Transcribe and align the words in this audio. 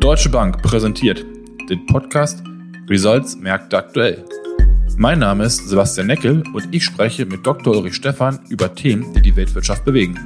Deutsche 0.00 0.30
Bank 0.30 0.62
präsentiert 0.62 1.26
den 1.68 1.84
Podcast 1.84 2.42
Results 2.88 3.36
Märkte 3.36 3.76
aktuell. 3.76 4.24
Mein 4.96 5.18
Name 5.18 5.44
ist 5.44 5.68
Sebastian 5.68 6.06
Neckel 6.06 6.42
und 6.54 6.74
ich 6.74 6.84
spreche 6.84 7.26
mit 7.26 7.46
Dr. 7.46 7.76
Ulrich 7.76 7.96
Stephan 7.96 8.40
über 8.48 8.74
Themen, 8.74 9.12
die 9.12 9.20
die 9.20 9.36
Weltwirtschaft 9.36 9.84
bewegen. 9.84 10.18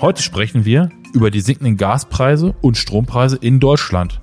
Heute 0.00 0.24
sprechen 0.24 0.64
wir 0.64 0.90
über 1.12 1.30
die 1.30 1.40
sinkenden 1.40 1.76
Gaspreise 1.76 2.52
und 2.62 2.76
Strompreise 2.76 3.36
in 3.36 3.60
Deutschland. 3.60 4.20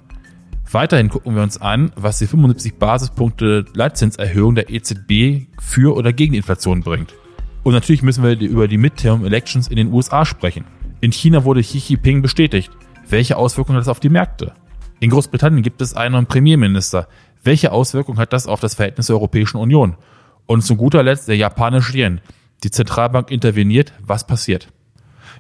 Weiterhin 0.70 1.08
gucken 1.08 1.34
wir 1.34 1.44
uns 1.44 1.60
an, 1.60 1.94
was 1.96 2.20
die 2.20 2.28
75 2.28 2.76
Basispunkte 2.76 3.64
Leitzinserhöhung 3.74 4.56
der 4.56 4.70
EZB 4.70 5.48
für 5.62 5.96
oder 5.96 6.12
gegen 6.12 6.34
Inflation 6.34 6.82
bringt. 6.82 7.16
Und 7.64 7.72
natürlich 7.72 8.04
müssen 8.04 8.22
wir 8.22 8.38
über 8.38 8.68
die 8.68 8.78
Midterm 8.78 9.24
Elections 9.24 9.70
in 9.70 9.78
den 9.78 9.94
USA 9.94 10.26
sprechen. 10.26 10.66
In 11.00 11.14
China 11.14 11.46
wurde 11.46 11.62
Xi 11.62 11.78
Jinping 11.78 12.22
bestätigt. 12.22 12.70
Welche 13.12 13.36
Auswirkungen 13.36 13.76
hat 13.76 13.82
das 13.82 13.90
auf 13.90 14.00
die 14.00 14.10
Märkte? 14.10 14.54
In 15.02 15.10
Großbritannien 15.10 15.64
gibt 15.64 15.82
es 15.82 15.96
einen 15.96 16.28
Premierminister. 16.28 17.10
Welche 17.44 17.74
Auswirkungen 17.74 18.20
hat 18.20 18.32
das 18.32 18.48
auf 18.48 18.62
das 18.62 18.76
Verhältnis 18.76 19.08
der 19.08 19.18
Europäischen 19.18 19.58
Union? 19.58 19.98
Und 20.46 20.62
zu 20.62 20.78
guter 20.78 21.04
Letzt 21.04 21.28
der 21.28 21.36
japanische 21.36 21.98
Yen. 21.98 22.22
Die 22.64 22.72
Zentralbank 22.72 23.30
interveniert. 23.30 23.92
Was 24.00 24.26
passiert? 24.26 24.70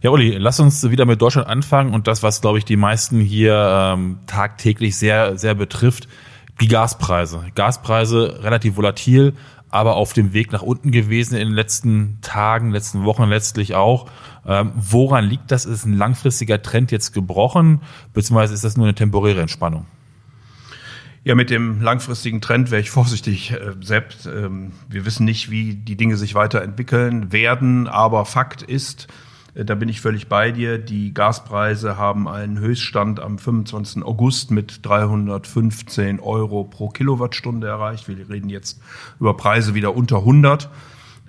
Ja, 0.01 0.09
Uli, 0.09 0.35
lass 0.37 0.59
uns 0.59 0.89
wieder 0.89 1.05
mit 1.05 1.21
Deutschland 1.21 1.47
anfangen 1.47 1.93
und 1.93 2.07
das, 2.07 2.23
was, 2.23 2.41
glaube 2.41 2.57
ich, 2.57 2.65
die 2.65 2.75
meisten 2.75 3.21
hier 3.21 3.93
ähm, 3.93 4.19
tagtäglich 4.27 4.97
sehr, 4.97 5.37
sehr 5.37 5.55
betrifft, 5.55 6.09
die 6.59 6.67
Gaspreise. 6.67 7.45
Gaspreise 7.55 8.43
relativ 8.43 8.75
volatil, 8.75 9.33
aber 9.71 9.95
auf 9.95 10.13
dem 10.13 10.33
Weg 10.33 10.51
nach 10.51 10.61
unten 10.61 10.91
gewesen 10.91 11.35
in 11.35 11.47
den 11.47 11.55
letzten 11.55 12.19
Tagen, 12.21 12.71
letzten 12.71 13.03
Wochen 13.05 13.23
letztlich 13.23 13.73
auch. 13.73 14.09
Ähm, 14.45 14.71
woran 14.75 15.25
liegt 15.25 15.49
das? 15.49 15.65
Ist 15.65 15.85
ein 15.85 15.97
langfristiger 15.97 16.61
Trend 16.61 16.91
jetzt 16.91 17.13
gebrochen, 17.13 17.81
beziehungsweise 18.13 18.53
ist 18.53 18.63
das 18.63 18.77
nur 18.77 18.85
eine 18.85 18.95
temporäre 18.95 19.41
Entspannung? 19.41 19.85
Ja, 21.23 21.35
mit 21.35 21.51
dem 21.51 21.81
langfristigen 21.81 22.41
Trend 22.41 22.71
wäre 22.71 22.81
ich 22.81 22.89
vorsichtig, 22.89 23.51
äh, 23.51 23.73
selbst. 23.81 24.25
Ähm, 24.25 24.71
wir 24.89 25.05
wissen 25.05 25.23
nicht, 25.23 25.51
wie 25.51 25.75
die 25.75 25.95
Dinge 25.95 26.17
sich 26.17 26.35
weiterentwickeln 26.35 27.31
werden, 27.31 27.87
aber 27.87 28.25
Fakt 28.25 28.63
ist, 28.63 29.07
da 29.53 29.75
bin 29.75 29.89
ich 29.89 29.99
völlig 29.99 30.27
bei 30.27 30.51
dir. 30.51 30.77
Die 30.77 31.13
Gaspreise 31.13 31.97
haben 31.97 32.27
einen 32.27 32.59
Höchststand 32.59 33.19
am 33.19 33.37
25. 33.37 34.03
August 34.03 34.51
mit 34.51 34.85
315 34.85 36.19
Euro 36.19 36.63
pro 36.63 36.89
Kilowattstunde 36.89 37.67
erreicht. 37.67 38.07
Wir 38.07 38.29
reden 38.29 38.49
jetzt 38.49 38.81
über 39.19 39.35
Preise 39.35 39.73
wieder 39.73 39.95
unter 39.95 40.19
100. 40.19 40.69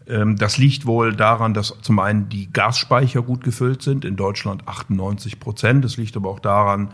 Ähm, 0.06 0.36
das 0.36 0.58
liegt 0.58 0.86
wohl 0.86 1.14
daran, 1.14 1.54
dass 1.54 1.76
zum 1.82 1.98
einen 1.98 2.28
die 2.28 2.52
Gasspeicher 2.52 3.22
gut 3.22 3.42
gefüllt 3.42 3.82
sind, 3.82 4.04
in 4.04 4.16
Deutschland 4.16 4.68
98 4.68 5.40
Prozent. 5.40 5.84
Es 5.84 5.96
liegt 5.96 6.16
aber 6.16 6.30
auch 6.30 6.40
daran, 6.40 6.92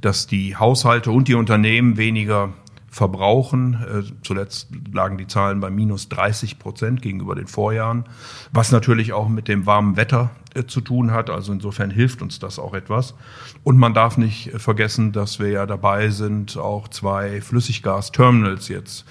dass 0.00 0.26
die 0.26 0.56
Haushalte 0.56 1.10
und 1.10 1.28
die 1.28 1.34
Unternehmen 1.34 1.96
weniger 1.96 2.54
verbrauchen. 2.90 3.74
Äh, 3.74 4.02
zuletzt 4.22 4.68
lagen 4.92 5.16
die 5.16 5.28
Zahlen 5.28 5.60
bei 5.60 5.70
minus 5.70 6.08
30 6.08 6.58
Prozent 6.58 7.00
gegenüber 7.00 7.36
den 7.36 7.46
Vorjahren, 7.46 8.04
was 8.52 8.72
natürlich 8.72 9.12
auch 9.12 9.28
mit 9.28 9.48
dem 9.48 9.64
warmen 9.64 9.96
Wetter 9.96 10.30
äh, 10.54 10.64
zu 10.64 10.80
tun 10.80 11.12
hat. 11.12 11.30
Also 11.30 11.52
insofern 11.52 11.90
hilft 11.90 12.20
uns 12.20 12.40
das 12.40 12.58
auch 12.58 12.74
etwas. 12.74 13.14
Und 13.62 13.78
man 13.78 13.94
darf 13.94 14.18
nicht 14.18 14.52
äh, 14.52 14.58
vergessen, 14.58 15.12
dass 15.12 15.38
wir 15.38 15.50
ja 15.50 15.66
dabei 15.66 16.10
sind, 16.10 16.58
auch 16.58 16.88
zwei 16.88 17.40
Flüssiggasterminals 17.40 18.68
jetzt 18.68 19.06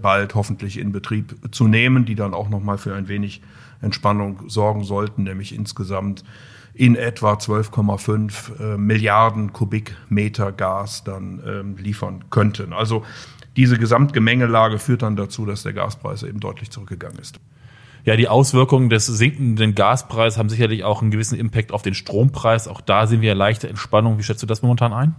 bald 0.00 0.36
hoffentlich 0.36 0.78
in 0.78 0.92
Betrieb 0.92 1.34
zu 1.52 1.66
nehmen, 1.66 2.04
die 2.04 2.14
dann 2.14 2.32
auch 2.32 2.48
nochmal 2.48 2.78
für 2.78 2.94
ein 2.94 3.08
wenig 3.08 3.42
Entspannung 3.82 4.48
sorgen 4.48 4.84
sollten, 4.84 5.24
nämlich 5.24 5.52
insgesamt 5.52 6.22
in 6.74 6.96
etwa 6.96 7.34
12,5 7.34 8.74
äh, 8.74 8.76
Milliarden 8.76 9.52
Kubikmeter 9.52 10.52
Gas 10.52 11.04
dann 11.04 11.40
ähm, 11.46 11.76
liefern 11.76 12.24
könnten. 12.30 12.72
Also 12.72 13.04
diese 13.56 13.78
Gesamtgemengelage 13.78 14.78
führt 14.78 15.02
dann 15.02 15.14
dazu, 15.14 15.46
dass 15.46 15.62
der 15.62 15.72
Gaspreis 15.72 16.24
eben 16.24 16.40
deutlich 16.40 16.70
zurückgegangen 16.70 17.18
ist. 17.18 17.38
Ja, 18.04 18.16
die 18.16 18.28
Auswirkungen 18.28 18.90
des 18.90 19.06
sinkenden 19.06 19.74
Gaspreises 19.74 20.38
haben 20.38 20.50
sicherlich 20.50 20.84
auch 20.84 21.00
einen 21.00 21.10
gewissen 21.10 21.38
Impact 21.38 21.72
auf 21.72 21.82
den 21.82 21.94
Strompreis. 21.94 22.68
Auch 22.68 22.80
da 22.80 23.06
sehen 23.06 23.22
wir 23.22 23.34
leichte 23.34 23.68
Entspannung. 23.68 24.18
Wie 24.18 24.22
schätzt 24.22 24.42
du 24.42 24.46
das 24.46 24.60
momentan 24.60 24.92
ein? 24.92 25.14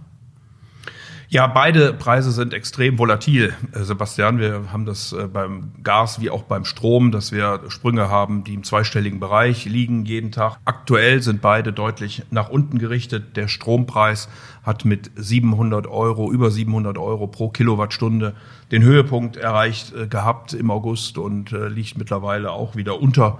Ja, 1.28 1.48
beide 1.48 1.92
Preise 1.92 2.30
sind 2.30 2.54
extrem 2.54 3.00
volatil, 3.00 3.52
äh, 3.72 3.82
Sebastian. 3.82 4.38
Wir 4.38 4.72
haben 4.72 4.86
das 4.86 5.12
äh, 5.12 5.26
beim 5.26 5.72
Gas 5.82 6.20
wie 6.20 6.30
auch 6.30 6.44
beim 6.44 6.64
Strom, 6.64 7.10
dass 7.10 7.32
wir 7.32 7.62
Sprünge 7.66 8.08
haben, 8.08 8.44
die 8.44 8.54
im 8.54 8.62
zweistelligen 8.62 9.18
Bereich 9.18 9.64
liegen 9.64 10.04
jeden 10.04 10.30
Tag. 10.30 10.58
Aktuell 10.64 11.22
sind 11.22 11.40
beide 11.40 11.72
deutlich 11.72 12.22
nach 12.30 12.48
unten 12.48 12.78
gerichtet. 12.78 13.36
Der 13.36 13.48
Strompreis 13.48 14.28
hat 14.62 14.84
mit 14.84 15.10
700 15.16 15.88
Euro, 15.88 16.30
über 16.30 16.52
700 16.52 16.96
Euro 16.96 17.26
pro 17.26 17.48
Kilowattstunde 17.48 18.34
den 18.70 18.84
Höhepunkt 18.84 19.36
erreicht 19.36 19.92
äh, 19.96 20.06
gehabt 20.06 20.52
im 20.52 20.70
August 20.70 21.18
und 21.18 21.50
liegt 21.50 21.98
mittlerweile 21.98 22.52
auch 22.52 22.76
wieder 22.76 23.00
unter 23.00 23.38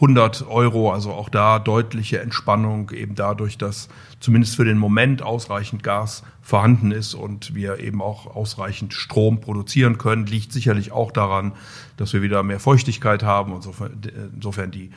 100 0.00 0.46
Euro, 0.46 0.92
also 0.92 1.10
auch 1.10 1.28
da 1.28 1.58
deutliche 1.58 2.20
Entspannung, 2.20 2.90
eben 2.90 3.16
dadurch, 3.16 3.58
dass 3.58 3.88
zumindest 4.20 4.54
für 4.54 4.64
den 4.64 4.78
Moment 4.78 5.22
ausreichend 5.22 5.82
Gas 5.82 6.22
vorhanden 6.40 6.92
ist 6.92 7.14
und 7.14 7.54
wir 7.54 7.80
eben 7.80 8.00
auch 8.00 8.26
ausreichend 8.34 8.94
Strom 8.94 9.40
produzieren 9.40 9.98
können, 9.98 10.26
liegt 10.26 10.52
sicherlich 10.52 10.92
auch 10.92 11.10
daran, 11.10 11.52
dass 11.96 12.12
wir 12.12 12.22
wieder 12.22 12.44
mehr 12.44 12.60
Feuchtigkeit 12.60 13.24
haben, 13.24 13.54
insofern 13.54 14.70
die 14.70 14.90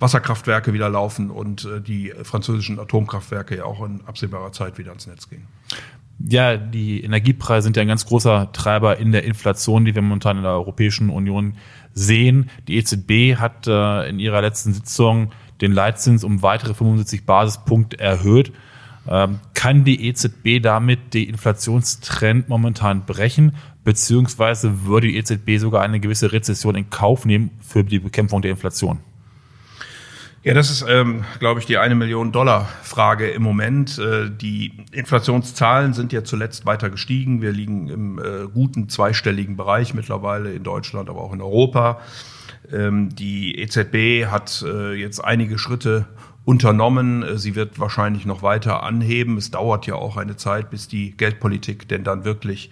Wasserkraftwerke 0.00 0.72
wieder 0.72 0.88
laufen 0.88 1.30
und 1.30 1.64
äh, 1.64 1.80
die 1.80 2.12
französischen 2.22 2.80
Atomkraftwerke 2.80 3.56
ja 3.56 3.64
auch 3.64 3.84
in 3.84 4.00
absehbarer 4.06 4.50
Zeit 4.50 4.76
wieder 4.76 4.90
ans 4.90 5.06
Netz 5.06 5.30
gehen. 5.30 5.46
Ja, 6.18 6.56
die 6.56 7.04
Energiepreise 7.04 7.64
sind 7.64 7.76
ja 7.76 7.82
ein 7.82 7.88
ganz 7.88 8.06
großer 8.06 8.50
Treiber 8.52 8.98
in 8.98 9.12
der 9.12 9.24
Inflation, 9.24 9.84
die 9.84 9.94
wir 9.94 10.02
momentan 10.02 10.36
in 10.36 10.42
der 10.42 10.52
Europäischen 10.52 11.10
Union 11.10 11.54
sehen. 11.94 12.50
Die 12.66 12.76
EZB 12.76 13.36
hat 13.38 13.66
äh, 13.68 14.08
in 14.08 14.18
ihrer 14.18 14.42
letzten 14.42 14.72
Sitzung 14.72 15.30
den 15.60 15.72
Leitzins 15.72 16.24
um 16.24 16.42
weitere 16.42 16.74
75 16.74 17.24
Basispunkte 17.24 18.00
erhöht. 18.00 18.52
Ähm, 19.08 19.38
kann 19.54 19.84
die 19.84 20.08
EZB 20.08 20.60
damit 20.60 21.14
den 21.14 21.28
Inflationstrend 21.28 22.48
momentan 22.48 23.06
brechen, 23.06 23.54
beziehungsweise 23.84 24.84
würde 24.84 25.08
die 25.08 25.16
EZB 25.16 25.58
sogar 25.58 25.82
eine 25.82 26.00
gewisse 26.00 26.32
Rezession 26.32 26.74
in 26.74 26.90
Kauf 26.90 27.24
nehmen 27.24 27.50
für 27.60 27.84
die 27.84 28.00
Bekämpfung 28.00 28.42
der 28.42 28.50
Inflation? 28.50 28.98
Ja, 30.44 30.54
das 30.54 30.70
ist, 30.70 30.84
ähm, 30.88 31.24
glaube 31.40 31.58
ich, 31.58 31.66
die 31.66 31.78
eine 31.78 31.96
Million 31.96 32.30
Dollar 32.30 32.68
Frage 32.82 33.28
im 33.28 33.42
Moment. 33.42 33.98
Äh, 33.98 34.30
die 34.30 34.72
Inflationszahlen 34.92 35.94
sind 35.94 36.12
ja 36.12 36.22
zuletzt 36.22 36.64
weiter 36.64 36.90
gestiegen. 36.90 37.42
Wir 37.42 37.50
liegen 37.50 37.88
im 37.88 38.18
äh, 38.18 38.46
guten 38.52 38.88
zweistelligen 38.88 39.56
Bereich 39.56 39.94
mittlerweile 39.94 40.52
in 40.52 40.62
Deutschland, 40.62 41.10
aber 41.10 41.22
auch 41.22 41.32
in 41.32 41.42
Europa. 41.42 42.00
Ähm, 42.72 43.08
die 43.16 43.58
EZB 43.58 44.30
hat 44.30 44.64
äh, 44.64 44.94
jetzt 44.94 45.24
einige 45.24 45.58
Schritte 45.58 46.06
unternommen. 46.44 47.24
Äh, 47.24 47.36
sie 47.36 47.56
wird 47.56 47.80
wahrscheinlich 47.80 48.24
noch 48.24 48.42
weiter 48.42 48.84
anheben. 48.84 49.38
Es 49.38 49.50
dauert 49.50 49.88
ja 49.88 49.96
auch 49.96 50.16
eine 50.16 50.36
Zeit, 50.36 50.70
bis 50.70 50.86
die 50.86 51.16
Geldpolitik 51.16 51.88
denn 51.88 52.04
dann 52.04 52.24
wirklich 52.24 52.70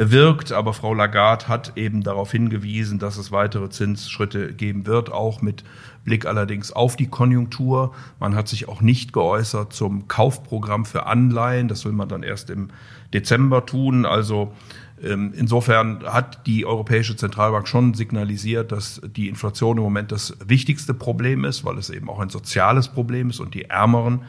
wirkt. 0.00 0.52
Aber 0.52 0.72
Frau 0.72 0.94
Lagarde 0.94 1.48
hat 1.48 1.72
eben 1.76 2.02
darauf 2.02 2.32
hingewiesen, 2.32 2.98
dass 2.98 3.18
es 3.18 3.30
weitere 3.30 3.68
Zinsschritte 3.68 4.54
geben 4.54 4.86
wird, 4.86 5.12
auch 5.12 5.42
mit 5.42 5.64
Blick 6.04 6.24
allerdings 6.24 6.72
auf 6.72 6.96
die 6.96 7.08
Konjunktur. 7.08 7.94
Man 8.18 8.34
hat 8.34 8.48
sich 8.48 8.68
auch 8.68 8.80
nicht 8.80 9.12
geäußert 9.12 9.72
zum 9.72 10.08
Kaufprogramm 10.08 10.86
für 10.86 11.06
Anleihen. 11.06 11.68
Das 11.68 11.84
will 11.84 11.92
man 11.92 12.08
dann 12.08 12.22
erst 12.22 12.48
im 12.48 12.70
Dezember 13.12 13.66
tun. 13.66 14.06
Also 14.06 14.52
Insofern 15.02 16.04
hat 16.04 16.46
die 16.46 16.66
Europäische 16.66 17.16
Zentralbank 17.16 17.66
schon 17.66 17.94
signalisiert, 17.94 18.70
dass 18.70 19.00
die 19.16 19.28
Inflation 19.28 19.78
im 19.78 19.82
Moment 19.82 20.12
das 20.12 20.36
wichtigste 20.44 20.92
Problem 20.92 21.44
ist, 21.44 21.64
weil 21.64 21.78
es 21.78 21.88
eben 21.88 22.10
auch 22.10 22.18
ein 22.20 22.28
soziales 22.28 22.88
Problem 22.88 23.30
ist 23.30 23.40
und 23.40 23.54
die 23.54 23.64
ärmeren 23.64 24.22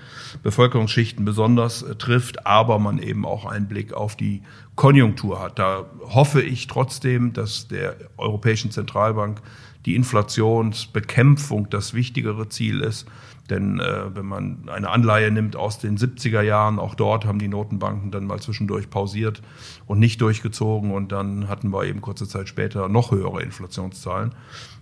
Bevölkerungsschichten 0.44 1.26
besonders 1.26 1.82
äh, 1.82 1.96
trifft, 1.96 2.46
aber 2.46 2.80
man 2.80 3.00
eben 3.00 3.26
auch 3.26 3.46
einen 3.46 3.68
Blick 3.68 3.94
auf 3.94 4.16
die 4.16 4.44
Konjunktur 4.76 5.42
hat. 5.42 5.60
Da 5.60 5.88
hoffe 6.06 6.42
ich 6.42 6.68
trotzdem, 6.68 7.34
dass 7.34 7.68
der 7.68 7.98
Europäischen 8.16 8.72
Zentralbank 8.72 9.42
die 9.86 9.96
Inflationsbekämpfung 9.96 11.70
das 11.70 11.94
wichtigere 11.94 12.50
Ziel 12.50 12.82
ist. 12.82 13.08
Denn 13.50 13.80
äh, 13.80 14.16
wenn 14.16 14.26
man 14.26 14.70
eine 14.70 14.90
Anleihe 14.90 15.30
nimmt 15.30 15.56
aus 15.58 15.78
den 15.78 15.98
70er 15.98 16.42
Jahren, 16.42 16.80
auch 16.80 16.96
dort 16.96 17.26
haben 17.26 17.40
die 17.40 17.50
Notenbanken 17.50 18.10
dann 18.10 18.26
mal 18.26 18.40
zwischendurch 18.40 18.90
pausiert 18.90 19.42
und 19.88 20.00
nicht 20.00 20.22
durchgezogen 20.22 20.92
und 20.92 21.12
dann 21.12 21.50
hatten 21.50 21.74
wir 21.74 21.84
eben 21.84 22.00
kurze 22.00 22.28
Zeit 22.28 22.48
später 22.48 22.88
noch 22.88 23.12
höhere 23.12 23.42
Inflationszahlen. 23.42 24.34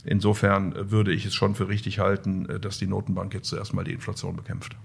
Insofern 0.05 0.91
würde 0.91 1.11
ich 1.11 1.25
es 1.25 1.33
schon 1.33 1.55
für 1.55 1.67
richtig 1.67 1.99
halten, 1.99 2.47
äh, 2.47 2.59
dass 2.59 2.77
die 2.77 2.87
Notenbank 2.87 3.33
jetzt 3.33 3.49
zuerst 3.49 3.73
mal 3.73 3.83
die 3.83 3.93
Inflation 3.93 4.35
bekämpft. 4.35 4.75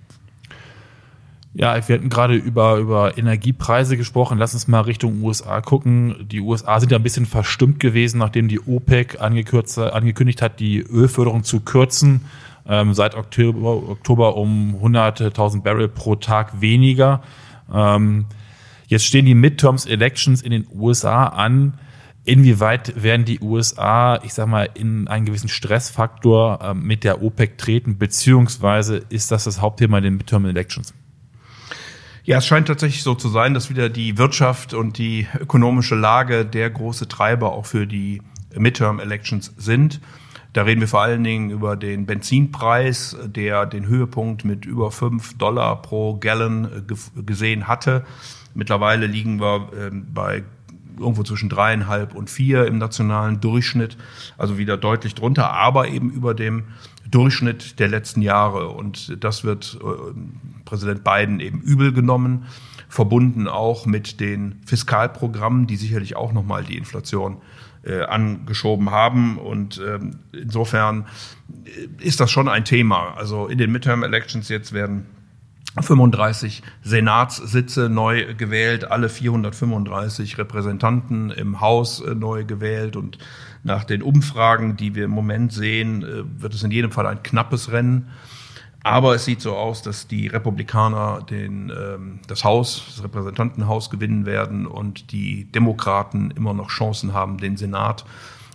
Ja, 1.55 1.89
wir 1.89 1.97
hatten 1.97 2.09
gerade 2.09 2.35
über, 2.35 2.77
über 2.79 3.17
Energiepreise 3.17 3.97
gesprochen. 3.97 4.39
Lass 4.39 4.55
uns 4.55 4.67
mal 4.67 4.81
Richtung 4.81 5.23
USA 5.23 5.61
gucken. 5.61 6.27
Die 6.29 6.41
USA 6.41 6.81
sind 6.81 6.91
ja 6.91 6.99
ein 6.99 7.05
bisschen 7.05 7.27
verstimmt 7.27 7.79
gewesen, 7.79 8.19
nachdem 8.19 8.49
die 8.49 8.61
OPEC 8.61 9.21
angekündigt 9.21 10.43
hat, 10.43 10.59
die 10.59 10.81
Ölförderung 10.81 11.45
zu 11.45 11.61
kürzen. 11.61 12.23
Ähm, 12.67 12.93
seit 12.95 13.15
Oktober, 13.15 13.91
Oktober 13.91 14.37
um 14.37 14.77
100.000 14.83 15.63
Barrel 15.63 15.89
pro 15.89 16.17
Tag 16.17 16.61
weniger. 16.61 17.23
Ähm, 17.73 18.25
Jetzt 18.87 19.07
stehen 19.07 19.27
die 19.27 19.35
Midterms 19.35 19.87
Elections 19.87 20.43
in 20.43 20.51
den 20.51 20.67
USA 20.73 21.27
an. 21.27 21.75
Inwieweit 22.25 23.03
werden 23.03 23.25
die 23.25 23.41
USA, 23.41 24.21
ich 24.23 24.33
sag 24.33 24.47
mal, 24.47 24.69
in 24.75 25.09
einen 25.09 25.27
gewissen 25.27 25.49
Stressfaktor 25.49 26.61
äh, 26.63 26.75
mit 26.75 27.05
der 27.05 27.23
OPEC 27.23 27.59
treten, 27.59 27.99
beziehungsweise 27.99 29.03
ist 29.09 29.31
das 29.31 29.45
das 29.45 29.61
Hauptthema 29.61 29.99
in 29.99 30.05
den 30.05 30.17
Midterm 30.17 30.47
Elections? 30.47 30.95
Ja, 32.27 32.39
es 32.39 32.47
scheint 32.47 32.69
tatsächlich 32.69 33.03
so 33.03 33.15
zu 33.15 33.29
sein, 33.29 33.53
dass 33.53 33.69
wieder 33.69 33.91
die 33.91 34.17
Wirtschaft 34.17 34.73
und 34.73 34.97
die 34.97 35.29
ökonomische 35.39 35.95
Lage 35.95 36.47
der 36.47 36.71
große 36.71 37.07
Treiber 37.07 37.53
auch 37.53 37.67
für 37.67 37.87
die 37.87 38.23
Midterm 38.57 38.99
Elections 38.99 39.53
sind. 39.59 40.01
Da 40.55 40.63
reden 40.63 40.81
wir 40.81 40.89
vor 40.89 41.03
allen 41.03 41.23
Dingen 41.23 41.51
über 41.51 41.77
den 41.77 42.07
Benzinpreis, 42.07 43.15
der 43.27 43.67
den 43.67 43.87
Höhepunkt 43.87 44.47
mit 44.47 44.65
über 44.65 44.91
fünf 44.91 45.37
Dollar 45.37 45.83
pro 45.83 46.17
Gallon 46.17 46.65
äh, 46.65 47.23
gesehen 47.23 47.69
hatte. 47.69 48.07
Mittlerweile 48.55 49.07
liegen 49.07 49.39
wir 49.39 49.69
ähm, 49.79 50.07
bei 50.15 50.45
irgendwo 50.99 51.25
zwischen 51.25 51.51
dreieinhalb 51.51 52.15
und 52.15 52.31
vier 52.31 52.67
im 52.67 52.79
nationalen 52.79 53.43
Durchschnitt, 53.43 53.99
also 54.39 54.57
wieder 54.57 54.79
deutlich 54.79 55.15
drunter, 55.15 55.53
aber 55.53 55.89
eben 55.89 56.11
über 56.11 56.33
dem 56.33 56.65
Durchschnitt 57.15 57.79
der 57.79 57.89
letzten 57.89 58.23
Jahre. 58.23 58.69
Und 58.69 59.23
das 59.23 59.45
wird 59.45 59.79
äh, 59.83 60.13
Präsident 60.65 61.05
Biden 61.05 61.41
eben 61.41 61.61
übel 61.61 61.93
genommen, 61.93 62.47
verbunden 62.89 63.47
auch 63.49 63.87
mit 63.87 64.21
den 64.21 64.61
Fiskalprogrammen, 64.67 65.67
die 65.67 65.77
sicherlich 65.77 66.17
auch 66.17 66.33
nochmal 66.33 66.65
die 66.65 66.77
Inflation 66.77 67.39
äh, 67.85 68.03
angeschoben 68.03 68.91
haben. 68.91 69.39
Und 69.39 69.81
ähm, 69.87 70.19
insofern 70.33 71.07
ist 72.01 72.19
das 72.21 72.31
schon 72.31 72.49
ein 72.49 72.65
Thema. 72.65 73.15
Also 73.17 73.47
in 73.47 73.59
den 73.59 73.71
Midterm 73.71 74.03
Elections 74.03 74.49
jetzt 74.49 74.73
werden 74.73 75.07
35 75.81 76.63
Senatssitze 76.83 77.89
neu 77.89 78.35
gewählt, 78.35 78.91
alle 78.91 79.09
435 79.09 80.39
Repräsentanten 80.39 81.31
im 81.31 81.61
Haus 81.61 82.01
äh, 82.01 82.15
neu 82.15 82.45
gewählt 82.45 82.97
und 82.97 83.19
nach 83.65 83.85
den 83.85 84.03
Umfragen, 84.03 84.77
die 84.77 84.95
wir 84.95 85.07
im 85.07 85.11
Moment 85.11 85.53
sehen, 85.53 86.03
äh, 86.03 86.43
wird 86.43 86.55
es 86.55 86.63
in 86.63 86.71
jedem 86.71 86.93
Fall 86.93 87.07
ein 87.07 87.23
knappes 87.23 87.73
Rennen. 87.73 88.09
Aber 88.85 89.15
es 89.15 89.25
sieht 89.25 89.41
so 89.41 89.57
aus, 89.57 89.81
dass 89.81 90.09
die 90.09 90.27
Republikaner 90.27 91.23
den, 91.23 91.71
ähm, 91.71 92.21
das 92.29 92.45
Haus, 92.45 92.85
das 92.87 93.03
Repräsentantenhaus 93.03 93.89
gewinnen 93.89 94.27
werden 94.27 94.67
und 94.67 95.11
die 95.11 95.51
Demokraten 95.51 96.31
immer 96.33 96.53
noch 96.53 96.69
Chancen 96.69 97.15
haben, 97.15 97.39
den 97.39 97.57
Senat 97.57 98.05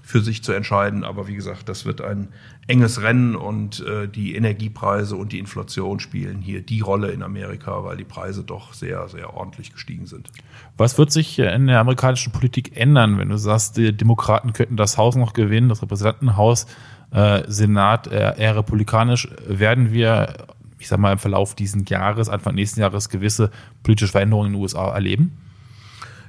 für 0.10 0.22
sich 0.22 0.42
zu 0.44 0.54
entscheiden. 0.54 1.04
Aber 1.04 1.28
wie 1.28 1.36
gesagt, 1.36 1.70
das 1.70 1.86
wird 1.86 2.02
ein 2.02 2.30
enges 2.66 3.04
Rennen 3.04 3.36
und 3.36 3.86
äh, 3.86 4.08
die 4.08 4.34
Energiepreise 4.36 5.16
und 5.16 5.32
die 5.32 5.38
Inflation 5.38 6.00
spielen 6.00 6.42
hier 6.42 6.62
die 6.62 6.80
Rolle 6.80 7.12
in 7.12 7.22
Amerika, 7.22 7.84
weil 7.84 7.96
die 7.96 8.06
Preise 8.06 8.44
doch 8.44 8.74
sehr, 8.74 9.08
sehr 9.08 9.36
ordentlich 9.36 9.72
gestiegen 9.72 10.08
sind. 10.08 10.32
Was 10.78 10.98
wird 10.98 11.12
sich 11.12 11.38
in 11.38 11.68
der 11.68 11.80
amerikanischen 11.80 12.34
Politik 12.34 12.76
ändern, 12.76 13.20
wenn 13.20 13.30
du 13.30 13.38
sagst, 13.38 13.78
die 13.78 13.96
Demokraten 13.96 14.52
könnten 14.52 14.78
das 14.78 14.98
Haus 14.98 15.16
noch 15.16 15.34
gewinnen, 15.34 15.70
das 15.70 15.84
Repräsentantenhaus, 15.84 16.66
äh, 17.12 17.44
Senat 17.46 18.08
eher, 18.08 18.36
eher 18.40 18.56
republikanisch? 18.56 19.28
Werden 19.46 19.94
wir, 19.94 20.48
ich 20.80 20.88
sag 20.88 20.98
mal, 20.98 21.12
im 21.12 21.20
Verlauf 21.20 21.54
dieses 21.54 21.88
Jahres, 21.88 22.30
Anfang 22.30 22.56
nächsten 22.56 22.80
Jahres 22.80 23.10
gewisse 23.10 23.52
politische 23.84 24.12
Veränderungen 24.12 24.48
in 24.48 24.54
den 24.54 24.62
USA 24.64 24.92
erleben? 24.92 25.38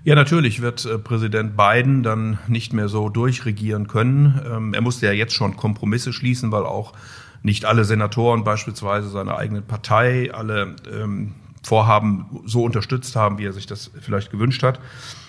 Ja, 0.03 0.15
natürlich 0.15 0.63
wird 0.63 0.87
äh, 0.87 0.99
Präsident 0.99 1.57
Biden 1.57 2.03
dann 2.03 2.39
nicht 2.49 2.73
mehr 2.73 2.89
so 2.89 3.11
durchregieren 3.11 3.87
können. 3.87 4.41
Ähm, 4.51 4.75
er 4.75 4.81
musste 4.81 5.07
ja 5.07 5.13
jetzt 5.13 5.35
schon 5.35 5.57
Kompromisse 5.57 6.13
schließen, 6.13 6.51
weil 6.53 6.65
auch 6.65 6.95
nicht 7.43 7.67
alle 7.67 7.85
Senatoren 7.85 8.43
beispielsweise 8.43 9.11
seiner 9.11 9.37
eigenen 9.37 9.65
Partei 9.65 10.33
alle 10.33 10.77
ähm, 10.91 11.35
Vorhaben 11.63 12.41
so 12.47 12.65
unterstützt 12.65 13.15
haben, 13.17 13.37
wie 13.39 13.45
er 13.45 13.53
sich 13.53 13.67
das 13.67 13.91
vielleicht 14.01 14.31
gewünscht 14.31 14.63
hat. 14.63 14.81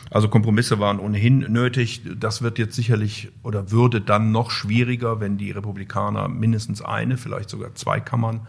Also 0.09 0.29
Kompromisse 0.29 0.79
waren 0.79 0.99
ohnehin 0.99 1.39
nötig. 1.39 2.01
Das 2.17 2.41
wird 2.41 2.57
jetzt 2.57 2.75
sicherlich 2.75 3.31
oder 3.43 3.71
würde 3.71 3.99
dann 4.01 4.31
noch 4.31 4.51
schwieriger, 4.51 5.19
wenn 5.19 5.37
die 5.37 5.51
Republikaner 5.51 6.27
mindestens 6.27 6.81
eine, 6.81 7.17
vielleicht 7.17 7.49
sogar 7.49 7.75
zwei 7.75 7.99
Kammern 7.99 8.41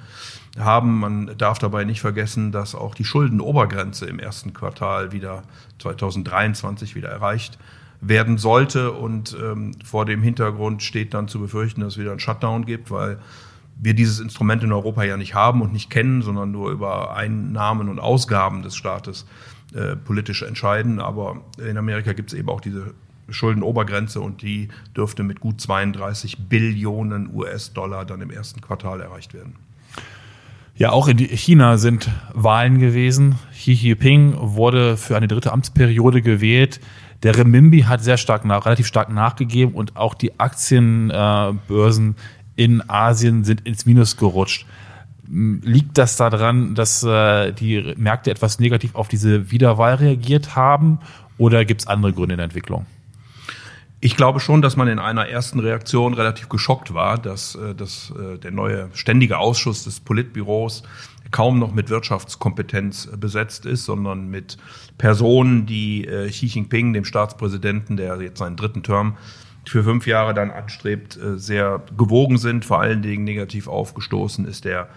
haben. 0.58 1.00
Man 1.00 1.36
darf 1.38 1.58
dabei 1.58 1.84
nicht 1.84 2.00
vergessen, 2.00 2.52
dass 2.52 2.74
auch 2.74 2.94
die 2.94 3.04
Schuldenobergrenze 3.04 4.06
im 4.06 4.18
ersten 4.18 4.52
Quartal 4.52 5.12
wieder 5.12 5.42
2023 5.78 6.94
wieder 6.94 7.08
erreicht 7.08 7.58
werden 8.00 8.36
sollte. 8.36 8.92
Und 8.92 9.36
ähm, 9.40 9.72
vor 9.84 10.04
dem 10.04 10.22
Hintergrund 10.22 10.82
steht 10.82 11.14
dann 11.14 11.28
zu 11.28 11.40
befürchten, 11.40 11.80
dass 11.80 11.94
es 11.94 11.98
wieder 11.98 12.10
einen 12.10 12.20
Shutdown 12.20 12.66
gibt, 12.66 12.90
weil 12.90 13.18
wir 13.80 13.94
dieses 13.94 14.20
Instrument 14.20 14.62
in 14.62 14.72
Europa 14.72 15.02
ja 15.02 15.16
nicht 15.16 15.34
haben 15.34 15.62
und 15.62 15.72
nicht 15.72 15.90
kennen, 15.90 16.22
sondern 16.22 16.52
nur 16.52 16.70
über 16.70 17.16
Einnahmen 17.16 17.88
und 17.88 17.98
Ausgaben 17.98 18.62
des 18.62 18.76
Staates 18.76 19.26
äh, 19.74 19.96
politisch 19.96 20.42
entscheiden. 20.42 21.00
Aber 21.00 21.40
in 21.58 21.78
Amerika 21.78 22.12
gibt 22.12 22.32
es 22.32 22.38
eben 22.38 22.48
auch 22.48 22.60
diese 22.60 22.92
Schuldenobergrenze 23.28 24.20
und 24.20 24.42
die 24.42 24.68
dürfte 24.96 25.22
mit 25.22 25.40
gut 25.40 25.60
32 25.60 26.48
Billionen 26.48 27.34
US-Dollar 27.34 28.04
dann 28.04 28.20
im 28.20 28.30
ersten 28.30 28.60
Quartal 28.60 29.00
erreicht 29.00 29.32
werden. 29.32 29.56
Ja, 30.74 30.90
auch 30.90 31.06
in 31.06 31.18
China 31.18 31.76
sind 31.76 32.08
Wahlen 32.32 32.78
gewesen. 32.78 33.36
Xi 33.52 33.72
Jinping 33.72 34.34
wurde 34.38 34.96
für 34.96 35.16
eine 35.16 35.28
dritte 35.28 35.52
Amtsperiode 35.52 36.22
gewählt. 36.22 36.80
Der 37.22 37.36
Remimbi 37.36 37.82
hat 37.82 38.02
sehr 38.02 38.16
stark 38.16 38.44
nach, 38.44 38.64
relativ 38.66 38.86
stark 38.86 39.10
nachgegeben 39.10 39.74
und 39.74 39.96
auch 39.96 40.14
die 40.14 40.40
Aktienbörsen 40.40 42.16
in 42.56 42.88
Asien 42.88 43.44
sind 43.44 43.60
ins 43.66 43.86
Minus 43.86 44.16
gerutscht. 44.16 44.66
Liegt 45.28 45.98
das 45.98 46.16
daran, 46.16 46.74
dass 46.74 47.02
äh, 47.04 47.52
die 47.52 47.94
Märkte 47.96 48.30
etwas 48.30 48.58
negativ 48.58 48.94
auf 48.94 49.08
diese 49.08 49.50
Wiederwahl 49.50 49.94
reagiert 49.94 50.56
haben 50.56 50.98
oder 51.38 51.64
gibt 51.64 51.82
es 51.82 51.86
andere 51.86 52.12
Gründe 52.12 52.34
in 52.34 52.38
der 52.38 52.44
Entwicklung? 52.44 52.86
Ich 54.04 54.16
glaube 54.16 54.40
schon, 54.40 54.62
dass 54.62 54.74
man 54.74 54.88
in 54.88 54.98
einer 54.98 55.28
ersten 55.28 55.60
Reaktion 55.60 56.12
relativ 56.12 56.48
geschockt 56.48 56.92
war, 56.92 57.18
dass, 57.18 57.54
äh, 57.54 57.72
dass 57.72 58.12
äh, 58.18 58.36
der 58.36 58.50
neue 58.50 58.90
ständige 58.94 59.38
Ausschuss 59.38 59.84
des 59.84 60.00
Politbüros 60.00 60.82
kaum 61.30 61.60
noch 61.60 61.72
mit 61.72 61.88
Wirtschaftskompetenz 61.88 63.10
besetzt 63.16 63.64
ist, 63.64 63.84
sondern 63.84 64.28
mit 64.28 64.58
Personen, 64.98 65.66
die 65.66 66.04
äh, 66.04 66.28
Xi 66.30 66.46
Jinping, 66.46 66.92
dem 66.92 67.04
Staatspräsidenten, 67.04 67.96
der 67.96 68.20
jetzt 68.20 68.40
seinen 68.40 68.56
dritten 68.56 68.82
Term 68.82 69.16
für 69.68 69.84
fünf 69.84 70.08
Jahre 70.08 70.34
dann 70.34 70.50
anstrebt, 70.50 71.16
sehr 71.36 71.80
gewogen 71.96 72.38
sind. 72.38 72.64
Vor 72.64 72.80
allen 72.80 73.02
Dingen 73.02 73.22
negativ 73.22 73.68
aufgestoßen 73.68 74.44
ist 74.46 74.64
der 74.64 74.88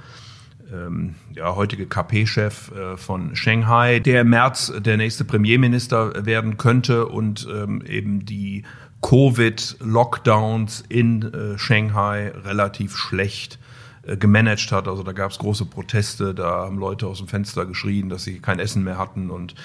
ähm, 0.74 1.13
ja, 1.34 1.56
heutige 1.56 1.86
KP-Chef 1.86 2.72
äh, 2.72 2.98
von 2.98 3.36
Shanghai, 3.36 4.00
der 4.00 4.22
im 4.22 4.30
März 4.30 4.74
der 4.77 4.98
nächste 4.98 5.24
Premierminister 5.24 6.25
werden 6.25 6.58
könnte 6.58 7.06
und 7.08 7.48
ähm, 7.53 7.84
eben 7.86 8.25
die 8.25 8.63
Covid-Lockdowns 9.02 10.84
in 10.90 11.22
äh, 11.22 11.58
Shanghai 11.58 12.30
relativ 12.30 12.98
schlecht 12.98 13.60
äh, 14.04 14.18
gemanagt 14.18 14.72
hat. 14.72 14.88
Also 14.88 15.04
da 15.04 15.12
gab 15.12 15.32
es 15.32 15.38
große 15.38 15.66
Proteste, 15.66 16.34
da 16.34 16.66
haben 16.66 16.78
Leute 16.78 17.08
aus 17.08 17.20
dem 17.20 17.28
Fenster 17.28 17.66
geschrien, 17.66 18.10
dass 18.10 18.24
sie 18.24 18.40
kein 18.40 18.60
Essen 18.60 18.84
mehr 18.84 18.98
hatten 18.98 19.30
und 19.30 19.56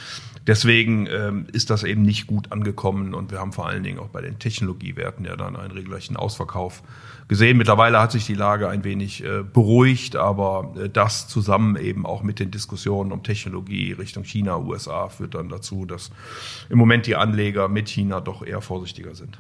deswegen 0.47 1.07
ähm, 1.07 1.47
ist 1.53 1.71
das 1.71 1.85
eben 1.85 2.03
nicht 2.03 2.27
gut 2.27 2.53
angekommen 2.53 3.15
und 3.15 3.31
wir 3.31 3.39
haben 3.39 3.53
vor 3.53 3.67
allen 3.67 3.83
Dingen 3.83 3.99
auch 3.99 4.09
bei 4.09 4.21
den 4.21 4.39
Technologiewerten 4.39 5.25
ja 5.25 5.37
dann 5.37 5.57
einen 5.57 5.73
regelrechten 5.73 6.17
Ausverkauf 6.17 6.83
gesehen. 7.29 7.57
Mittlerweile 7.57 8.01
hat 8.01 8.13
sich 8.13 8.27
die 8.27 8.35
Lage 8.35 8.69
ein 8.69 8.83
wenig 8.85 9.25
äh, 9.25 9.43
beruhigt, 9.43 10.17
aber 10.17 10.75
äh, 10.77 10.89
das 10.89 11.29
zusammen 11.29 11.77
eben 11.77 12.05
auch 12.05 12.23
mit 12.23 12.41
den 12.41 12.51
Diskussionen 12.51 13.13
um 13.13 13.23
Technologie 13.23 13.93
Richtung 13.93 14.25
China, 14.25 14.59
USA 14.59 15.09
führt 15.09 15.35
dann 15.35 15.49
dazu, 15.49 15.87
dass 15.87 16.11
im 16.69 16.79
Moment 16.79 17.07
die 17.07 17.17
Anleger 17.17 17.69
mit 17.69 17.89
China 17.89 18.21
doch 18.21 18.45
eher 18.45 18.61
vorsichtiger 18.61 19.15
sind. 19.15 19.39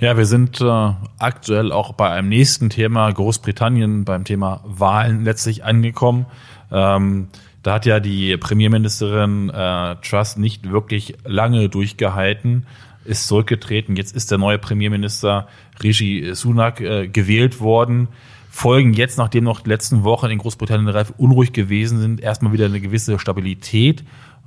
Ja, 0.00 0.16
wir 0.16 0.26
sind 0.26 0.60
äh, 0.60 0.92
aktuell 1.18 1.72
auch 1.72 1.92
bei 1.92 2.08
einem 2.08 2.28
nächsten 2.28 2.70
Thema, 2.70 3.10
Großbritannien, 3.10 4.04
beim 4.04 4.22
Thema 4.22 4.60
Wahlen 4.64 5.24
letztlich 5.24 5.64
angekommen. 5.64 6.26
Ähm, 6.70 7.28
da 7.62 7.74
hat 7.74 7.86
ja 7.86 8.00
die 8.00 8.36
Premierministerin 8.36 9.50
äh, 9.50 9.96
Truss 9.96 10.36
nicht 10.36 10.70
wirklich 10.70 11.16
lange 11.24 11.68
durchgehalten 11.68 12.66
ist 13.08 13.26
zurückgetreten. 13.26 13.96
Jetzt 13.96 14.14
ist 14.14 14.30
der 14.30 14.38
neue 14.38 14.58
Premierminister 14.58 15.48
Rishi 15.82 16.30
Sunak 16.34 16.80
äh, 16.80 17.08
gewählt 17.08 17.60
worden. 17.60 18.08
Folgen 18.50 18.92
jetzt, 18.92 19.18
nachdem 19.18 19.44
noch 19.44 19.60
die 19.60 19.70
letzten 19.70 20.04
Wochen 20.04 20.26
in 20.26 20.38
Großbritannien 20.38 20.88
relativ 20.88 21.14
unruhig 21.16 21.52
gewesen 21.52 21.98
sind, 21.98 22.20
erstmal 22.20 22.52
wieder 22.52 22.66
eine 22.66 22.80
gewisse 22.80 23.18
Stabilität? 23.18 24.04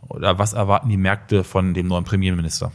Oder 0.07 0.37
was 0.37 0.53
erwarten 0.53 0.89
die 0.89 0.97
Märkte 0.97 1.43
von 1.43 1.73
dem 1.73 1.87
neuen 1.87 2.03
Premierminister? 2.03 2.71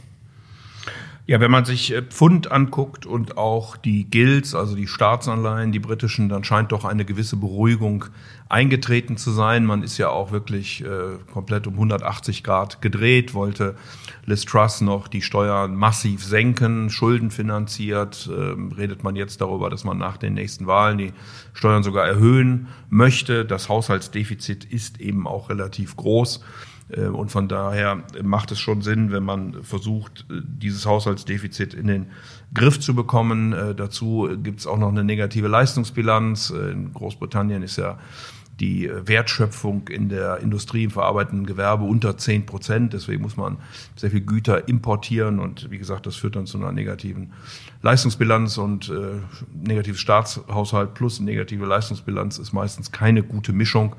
Ja, 1.29 1.41
wenn 1.41 1.51
man 1.51 1.65
sich 1.65 1.93
äh, 1.93 2.01
Pfund 2.03 2.53
anguckt 2.53 3.05
und 3.05 3.37
auch 3.37 3.75
die 3.75 4.09
Gilts, 4.09 4.55
also 4.55 4.77
die 4.77 4.87
Staatsanleihen, 4.87 5.73
die 5.73 5.79
britischen, 5.79 6.29
dann 6.29 6.45
scheint 6.45 6.71
doch 6.71 6.85
eine 6.85 7.03
gewisse 7.03 7.35
Beruhigung 7.35 8.05
eingetreten 8.47 9.17
zu 9.17 9.31
sein. 9.31 9.65
Man 9.65 9.83
ist 9.83 9.97
ja 9.97 10.07
auch 10.07 10.31
wirklich 10.31 10.85
äh, 10.85 11.17
komplett 11.33 11.67
um 11.67 11.73
180 11.73 12.45
Grad 12.45 12.81
gedreht, 12.81 13.33
wollte 13.33 13.75
Liz 14.25 14.45
Truss 14.45 14.79
noch 14.79 15.09
die 15.09 15.21
Steuern 15.21 15.75
massiv 15.75 16.23
senken, 16.23 16.89
Schulden 16.89 17.29
finanziert. 17.29 18.29
Ähm, 18.31 18.71
redet 18.71 19.03
man 19.03 19.17
jetzt 19.17 19.41
darüber, 19.41 19.69
dass 19.69 19.83
man 19.83 19.97
nach 19.97 20.15
den 20.15 20.33
nächsten 20.33 20.65
Wahlen 20.65 20.97
die 20.97 21.11
Steuern 21.51 21.83
sogar 21.83 22.07
erhöhen 22.07 22.67
möchte. 22.89 23.43
Das 23.43 23.67
Haushaltsdefizit 23.67 24.63
ist 24.63 25.01
eben 25.01 25.27
auch 25.27 25.49
relativ 25.49 25.97
groß. 25.97 26.39
Äh, 26.89 27.07
und 27.07 27.31
von 27.31 27.47
daher 27.47 28.03
macht 28.23 28.51
es 28.51 28.59
schon 28.59 28.81
Sinn, 28.81 29.11
wenn 29.11 29.23
man 29.23 29.63
versucht, 29.63 30.25
dieses 30.29 30.85
Haushaltsdefizit 30.85 31.73
in 31.73 31.87
den 31.87 32.07
Griff 32.53 32.79
zu 32.79 32.95
bekommen. 32.95 33.53
Dazu 33.75 34.29
gibt 34.41 34.61
es 34.61 34.67
auch 34.67 34.77
noch 34.77 34.87
eine 34.87 35.03
negative 35.03 35.49
Leistungsbilanz. 35.49 36.49
In 36.49 36.93
Großbritannien 36.93 37.61
ist 37.61 37.75
ja 37.75 37.97
die 38.59 38.89
Wertschöpfung 38.91 39.87
in 39.87 40.09
der 40.09 40.37
Industrie 40.37 40.85
im 40.85 40.91
verarbeitenden 40.91 41.45
Gewerbe 41.45 41.83
unter 41.83 42.17
10 42.17 42.45
Prozent. 42.45 42.93
Deswegen 42.93 43.21
muss 43.21 43.37
man 43.37 43.57
sehr 43.95 44.11
viel 44.11 44.21
Güter 44.21 44.67
importieren 44.67 45.39
und 45.39 45.69
wie 45.69 45.77
gesagt, 45.77 46.05
das 46.05 46.15
führt 46.15 46.35
dann 46.35 46.47
zu 46.47 46.57
einer 46.57 46.71
negativen 46.71 47.33
Leistungsbilanz 47.81 48.57
und 48.57 48.89
äh, 48.89 49.19
negatives 49.53 49.99
Staatshaushalt 49.99 50.93
plus 50.95 51.19
negative 51.19 51.65
Leistungsbilanz 51.65 52.39
ist 52.39 52.53
meistens 52.53 52.91
keine 52.91 53.23
gute 53.23 53.53
Mischung. 53.53 53.95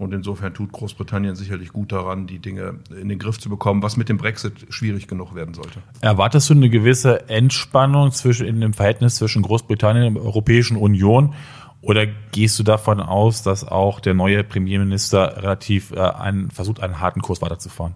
Und 0.00 0.14
insofern 0.14 0.54
tut 0.54 0.72
Großbritannien 0.72 1.36
sicherlich 1.36 1.74
gut 1.74 1.92
daran, 1.92 2.26
die 2.26 2.38
Dinge 2.38 2.76
in 2.98 3.10
den 3.10 3.18
Griff 3.18 3.38
zu 3.38 3.50
bekommen, 3.50 3.82
was 3.82 3.98
mit 3.98 4.08
dem 4.08 4.16
Brexit 4.16 4.66
schwierig 4.70 5.08
genug 5.08 5.34
werden 5.34 5.52
sollte. 5.52 5.82
Erwartest 6.00 6.48
du 6.48 6.54
eine 6.54 6.70
gewisse 6.70 7.28
Entspannung 7.28 8.10
zwischen, 8.10 8.46
in 8.46 8.62
dem 8.62 8.72
Verhältnis 8.72 9.16
zwischen 9.16 9.42
Großbritannien 9.42 10.06
und 10.06 10.14
der 10.14 10.22
Europäischen 10.24 10.78
Union? 10.78 11.34
Oder 11.82 12.06
gehst 12.06 12.58
du 12.58 12.62
davon 12.62 12.98
aus, 12.98 13.42
dass 13.42 13.62
auch 13.62 14.00
der 14.00 14.14
neue 14.14 14.42
Premierminister 14.42 15.36
relativ 15.36 15.92
äh, 15.92 16.00
einen, 16.00 16.50
versucht, 16.50 16.80
einen 16.80 16.98
harten 17.00 17.20
Kurs 17.20 17.42
weiterzufahren? 17.42 17.94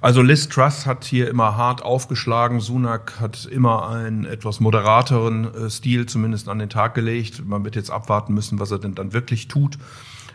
Also 0.00 0.22
Liz 0.22 0.48
Truss 0.48 0.86
hat 0.86 1.04
hier 1.04 1.28
immer 1.28 1.56
hart 1.56 1.82
aufgeschlagen. 1.82 2.58
Sunak 2.58 3.20
hat 3.20 3.46
immer 3.46 3.88
einen 3.88 4.24
etwas 4.24 4.58
moderateren 4.58 5.54
äh, 5.54 5.70
Stil 5.70 6.06
zumindest 6.06 6.48
an 6.48 6.58
den 6.58 6.68
Tag 6.68 6.96
gelegt. 6.96 7.46
Man 7.46 7.62
wird 7.62 7.76
jetzt 7.76 7.92
abwarten 7.92 8.34
müssen, 8.34 8.58
was 8.58 8.72
er 8.72 8.80
denn 8.80 8.96
dann 8.96 9.12
wirklich 9.12 9.46
tut. 9.46 9.78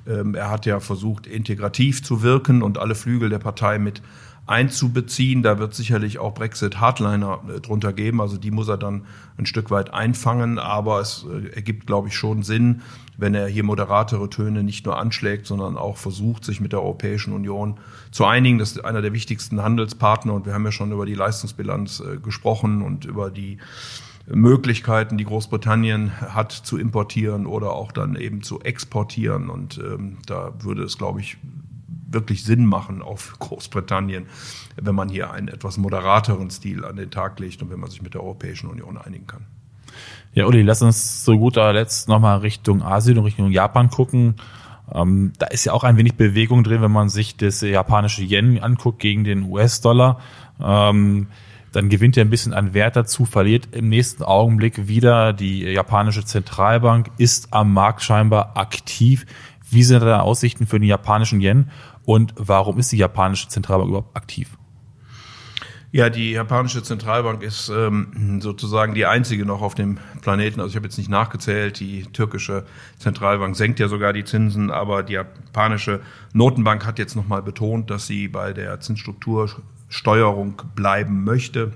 Ähm, 0.07 0.35
er 0.35 0.49
hat 0.49 0.65
ja 0.65 0.79
versucht, 0.79 1.27
integrativ 1.27 2.03
zu 2.03 2.21
wirken 2.21 2.61
und 2.61 2.77
alle 2.77 2.95
Flügel 2.95 3.29
der 3.29 3.39
Partei 3.39 3.79
mit 3.79 4.01
einzubeziehen. 4.45 5.41
Da 5.41 5.57
wird 5.57 5.73
sicherlich 5.73 6.19
auch 6.19 6.33
Brexit-Hardliner 6.33 7.41
äh, 7.47 7.59
drunter 7.61 7.93
geben. 7.93 8.19
Also 8.21 8.37
die 8.37 8.51
muss 8.51 8.67
er 8.67 8.77
dann 8.77 9.05
ein 9.37 9.45
Stück 9.45 9.71
weit 9.71 9.93
einfangen. 9.93 10.59
Aber 10.59 10.99
es 10.99 11.25
äh, 11.31 11.55
ergibt, 11.55 11.87
glaube 11.87 12.09
ich, 12.09 12.15
schon 12.15 12.43
Sinn, 12.43 12.81
wenn 13.17 13.35
er 13.35 13.47
hier 13.47 13.63
moderatere 13.63 14.29
Töne 14.29 14.63
nicht 14.63 14.85
nur 14.85 14.97
anschlägt, 14.97 15.45
sondern 15.45 15.77
auch 15.77 15.97
versucht, 15.97 16.43
sich 16.43 16.59
mit 16.59 16.73
der 16.73 16.81
Europäischen 16.81 17.33
Union 17.33 17.77
zu 18.11 18.25
einigen. 18.25 18.57
Das 18.57 18.71
ist 18.71 18.83
einer 18.83 19.01
der 19.01 19.13
wichtigsten 19.13 19.61
Handelspartner. 19.61 20.33
Und 20.33 20.45
wir 20.45 20.53
haben 20.53 20.65
ja 20.65 20.71
schon 20.71 20.91
über 20.91 21.05
die 21.05 21.15
Leistungsbilanz 21.15 22.01
äh, 22.01 22.17
gesprochen 22.17 22.81
und 22.81 23.05
über 23.05 23.31
die 23.31 23.59
Möglichkeiten, 24.27 25.17
die 25.17 25.25
Großbritannien 25.25 26.21
hat, 26.21 26.51
zu 26.51 26.77
importieren 26.77 27.45
oder 27.45 27.73
auch 27.73 27.91
dann 27.91 28.15
eben 28.15 28.41
zu 28.41 28.61
exportieren. 28.61 29.49
Und 29.49 29.77
ähm, 29.77 30.17
da 30.25 30.53
würde 30.59 30.83
es, 30.83 30.97
glaube 30.97 31.19
ich, 31.19 31.37
wirklich 32.07 32.43
Sinn 32.43 32.65
machen 32.65 33.01
auf 33.01 33.35
Großbritannien, 33.39 34.27
wenn 34.81 34.95
man 34.95 35.09
hier 35.09 35.31
einen 35.31 35.49
etwas 35.49 35.77
moderateren 35.77 36.49
Stil 36.49 36.85
an 36.85 36.95
den 36.95 37.11
Tag 37.11 37.39
legt 37.39 37.61
und 37.61 37.69
wenn 37.69 37.79
man 37.79 37.89
sich 37.89 38.01
mit 38.01 38.13
der 38.13 38.21
Europäischen 38.21 38.69
Union 38.69 38.97
einigen 38.97 39.27
kann. 39.27 39.45
Ja, 40.33 40.45
Uli, 40.45 40.63
lass 40.63 40.81
uns 40.81 41.23
zu 41.23 41.37
guter 41.37 41.71
Letzt 41.73 42.07
nochmal 42.07 42.39
Richtung 42.39 42.81
Asien 42.81 43.17
und 43.17 43.25
Richtung 43.25 43.51
Japan 43.51 43.89
gucken. 43.89 44.35
Ähm, 44.91 45.33
da 45.37 45.47
ist 45.47 45.65
ja 45.65 45.73
auch 45.73 45.83
ein 45.83 45.97
wenig 45.97 46.15
Bewegung 46.15 46.63
drin, 46.63 46.81
wenn 46.81 46.91
man 46.91 47.09
sich 47.09 47.37
das 47.37 47.61
japanische 47.61 48.23
Yen 48.23 48.59
anguckt 48.59 48.99
gegen 48.99 49.23
den 49.23 49.43
US-Dollar. 49.43 50.19
Ähm, 50.61 51.27
dann 51.73 51.89
gewinnt 51.89 52.15
er 52.15 52.23
ein 52.23 52.29
bisschen 52.29 52.53
an 52.53 52.73
Wert 52.73 52.95
dazu, 52.95 53.25
verliert 53.25 53.69
im 53.71 53.89
nächsten 53.89 54.23
Augenblick 54.23 54.87
wieder. 54.87 55.33
Die 55.33 55.63
japanische 55.63 56.23
Zentralbank 56.23 57.09
ist 57.17 57.51
am 57.51 57.73
Markt 57.73 58.03
scheinbar 58.03 58.55
aktiv. 58.55 59.25
Wie 59.69 59.83
sind 59.83 60.01
da 60.01 60.19
Aussichten 60.19 60.67
für 60.67 60.79
den 60.79 60.87
japanischen 60.87 61.41
Yen 61.41 61.71
und 62.05 62.33
warum 62.37 62.77
ist 62.77 62.91
die 62.91 62.97
japanische 62.97 63.47
Zentralbank 63.47 63.89
überhaupt 63.89 64.15
aktiv? 64.15 64.57
Ja, 65.91 66.09
die 66.09 66.31
japanische 66.31 66.81
Zentralbank 66.81 67.43
ist 67.43 67.69
ähm, 67.69 68.39
sozusagen 68.41 68.95
die 68.95 69.05
einzige 69.05 69.45
noch 69.45 69.61
auf 69.61 69.75
dem 69.75 69.99
Planeten. 70.21 70.59
Also 70.59 70.71
ich 70.71 70.75
habe 70.75 70.87
jetzt 70.87 70.97
nicht 70.97 71.09
nachgezählt, 71.09 71.79
die 71.79 72.03
türkische 72.03 72.65
Zentralbank 72.97 73.55
senkt 73.55 73.79
ja 73.79 73.87
sogar 73.87 74.11
die 74.11 74.23
Zinsen, 74.23 74.71
aber 74.71 75.03
die 75.03 75.13
japanische 75.13 76.01
Notenbank 76.33 76.85
hat 76.87 76.97
jetzt 76.97 77.15
nochmal 77.15 77.43
betont, 77.43 77.91
dass 77.91 78.07
sie 78.07 78.27
bei 78.27 78.53
der 78.53 78.79
Zinsstruktursteuerung 79.93 80.61
bleiben 80.75 81.23
möchte, 81.23 81.71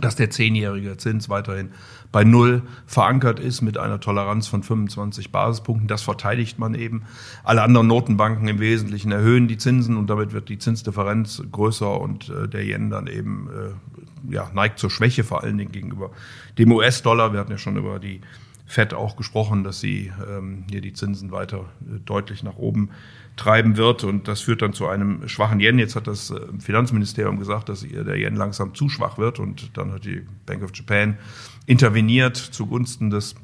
dass 0.00 0.16
der 0.16 0.30
zehnjährige 0.30 0.96
Zins 0.96 1.28
weiterhin 1.28 1.70
bei 2.10 2.24
Null 2.24 2.62
verankert 2.86 3.38
ist 3.38 3.60
mit 3.60 3.76
einer 3.76 4.00
Toleranz 4.00 4.48
von 4.48 4.62
25 4.62 5.30
Basispunkten. 5.30 5.86
Das 5.86 6.02
verteidigt 6.02 6.58
man 6.58 6.74
eben. 6.74 7.02
Alle 7.44 7.62
anderen 7.62 7.86
Notenbanken 7.86 8.48
im 8.48 8.60
Wesentlichen 8.60 9.12
erhöhen 9.12 9.46
die 9.46 9.58
Zinsen 9.58 9.96
und 9.96 10.08
damit 10.08 10.32
wird 10.32 10.48
die 10.48 10.58
Zinsdifferenz 10.58 11.42
größer 11.52 12.00
und 12.00 12.30
äh, 12.30 12.48
der 12.48 12.64
Yen 12.64 12.90
dann 12.90 13.06
eben 13.06 13.48
äh, 13.50 14.32
ja, 14.34 14.50
neigt 14.54 14.78
zur 14.78 14.90
Schwäche, 14.90 15.22
vor 15.22 15.42
allen 15.42 15.58
Dingen 15.58 15.72
gegenüber 15.72 16.10
dem 16.56 16.72
US-Dollar. 16.72 17.32
Wir 17.32 17.40
hatten 17.40 17.52
ja 17.52 17.58
schon 17.58 17.76
über 17.76 17.98
die 17.98 18.20
FED 18.66 18.94
auch 18.94 19.16
gesprochen, 19.16 19.62
dass 19.62 19.80
sie 19.80 20.10
ähm, 20.26 20.64
hier 20.70 20.80
die 20.80 20.92
Zinsen 20.92 21.30
weiter 21.30 21.66
äh, 21.82 21.98
deutlich 22.04 22.42
nach 22.42 22.56
oben 22.56 22.90
treiben 23.36 23.76
wird. 23.76 24.04
Und 24.04 24.28
das 24.28 24.40
führt 24.40 24.62
dann 24.62 24.72
zu 24.72 24.86
einem 24.86 25.28
schwachen 25.28 25.60
Yen. 25.60 25.78
Jetzt 25.78 25.96
hat 25.96 26.06
das 26.06 26.30
äh, 26.30 26.40
Finanzministerium 26.58 27.38
gesagt, 27.38 27.68
dass 27.68 27.80
der 27.80 28.16
Yen 28.16 28.36
langsam 28.36 28.74
zu 28.74 28.88
schwach 28.88 29.18
wird. 29.18 29.38
Und 29.38 29.76
dann 29.76 29.92
hat 29.92 30.04
die 30.04 30.26
Bank 30.46 30.62
of 30.62 30.70
Japan 30.74 31.18
interveniert 31.66 32.36
zugunsten 32.36 33.10
des 33.10 33.34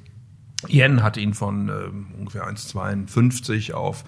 Yen, 0.69 1.03
hat 1.03 1.17
ihn 1.17 1.35
von 1.35 1.69
äh, 1.69 1.73
ungefähr 2.19 2.47
1,52 2.47 3.73
auf 3.73 4.05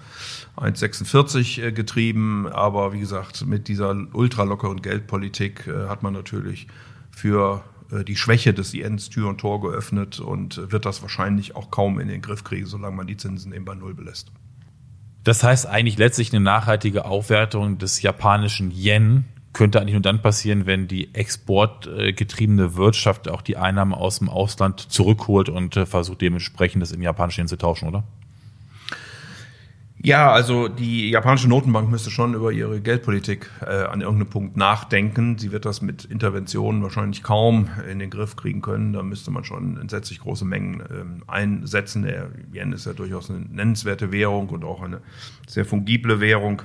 1,46 0.57 1.61
äh, 1.61 1.71
getrieben. 1.71 2.47
Aber 2.47 2.93
wie 2.93 2.99
gesagt, 2.99 3.45
mit 3.45 3.67
dieser 3.67 3.95
ultralockeren 4.13 4.81
Geldpolitik 4.81 5.67
äh, 5.67 5.87
hat 5.87 6.03
man 6.03 6.13
natürlich 6.13 6.67
für 7.11 7.63
die 8.07 8.15
Schwäche 8.15 8.53
des 8.53 8.73
Yens 8.73 9.09
Tür 9.09 9.29
und 9.29 9.39
Tor 9.39 9.61
geöffnet 9.61 10.19
und 10.19 10.71
wird 10.71 10.85
das 10.85 11.01
wahrscheinlich 11.01 11.55
auch 11.55 11.71
kaum 11.71 11.99
in 11.99 12.07
den 12.07 12.21
Griff 12.21 12.43
kriegen, 12.43 12.65
solange 12.65 12.95
man 12.95 13.07
die 13.07 13.17
Zinsen 13.17 13.53
eben 13.53 13.65
bei 13.65 13.75
Null 13.75 13.93
belässt. 13.93 14.31
Das 15.23 15.43
heißt 15.43 15.67
eigentlich 15.67 15.97
letztlich 15.97 16.33
eine 16.33 16.43
nachhaltige 16.43 17.05
Aufwertung 17.05 17.77
des 17.77 18.01
japanischen 18.01 18.71
Yen 18.71 19.25
könnte 19.53 19.79
eigentlich 19.79 19.93
nur 19.93 20.01
dann 20.01 20.21
passieren, 20.21 20.65
wenn 20.65 20.87
die 20.87 21.13
exportgetriebene 21.13 22.75
Wirtschaft 22.75 23.29
auch 23.29 23.41
die 23.41 23.55
Einnahmen 23.55 23.93
aus 23.93 24.19
dem 24.19 24.27
Ausland 24.27 24.79
zurückholt 24.79 25.47
und 25.47 25.77
äh, 25.77 25.85
versucht 25.85 26.21
dementsprechend 26.21 26.81
das 26.81 26.91
in 26.91 27.01
japanischen 27.01 27.41
Yen 27.41 27.47
zu 27.47 27.57
tauschen, 27.57 27.87
oder? 27.87 28.03
Ja, 30.05 30.33
also 30.33 30.67
die 30.67 31.11
japanische 31.11 31.47
Notenbank 31.47 31.89
müsste 31.89 32.11
schon 32.11 32.33
über 32.33 32.51
ihre 32.51 32.81
Geldpolitik 32.81 33.49
äh, 33.61 33.85
an 33.85 34.01
irgendeinem 34.01 34.29
Punkt 34.29 34.57
nachdenken. 34.57 35.37
Sie 35.37 35.53
wird 35.53 35.63
das 35.63 35.81
mit 35.81 36.03
Interventionen 36.03 36.83
wahrscheinlich 36.83 37.23
kaum 37.23 37.69
in 37.89 37.99
den 37.99 38.09
Griff 38.09 38.35
kriegen 38.35 38.61
können. 38.61 38.91
Da 38.91 39.01
müsste 39.01 39.31
man 39.31 39.45
schon 39.45 39.79
entsetzlich 39.79 40.19
große 40.19 40.43
Mengen 40.43 40.83
ähm, 40.91 41.23
einsetzen. 41.27 42.03
Der 42.03 42.27
Yen 42.53 42.73
ist 42.73 42.85
ja 42.85 42.91
durchaus 42.91 43.29
eine 43.29 43.39
nennenswerte 43.39 44.11
Währung 44.11 44.49
und 44.49 44.65
auch 44.65 44.81
eine 44.81 44.99
sehr 45.47 45.63
fungible 45.63 46.19
Währung. 46.19 46.63